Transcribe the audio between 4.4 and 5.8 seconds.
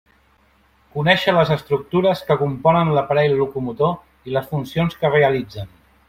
funcions que realitzen.